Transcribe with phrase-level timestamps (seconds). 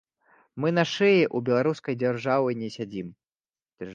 [0.63, 3.13] Мы на шыі ў беларускай дзяржавы не сядзім.